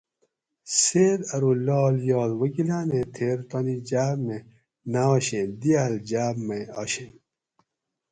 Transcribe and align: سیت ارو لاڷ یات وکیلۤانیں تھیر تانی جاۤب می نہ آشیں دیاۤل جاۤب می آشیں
سیت 0.81 1.21
ارو 1.35 1.51
لاڷ 1.65 1.95
یات 2.09 2.31
وکیلۤانیں 2.41 3.05
تھیر 3.15 3.39
تانی 3.49 3.75
جاۤب 3.89 4.17
می 4.25 4.37
نہ 4.91 5.01
آشیں 5.15 5.47
دیاۤل 5.61 5.93
جاۤب 6.09 6.35
می 6.47 6.59
آشیں 6.81 7.11